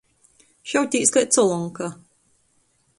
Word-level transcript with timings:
Šautīs 0.71 1.13
kai 1.17 1.25
colonka. 1.37 1.93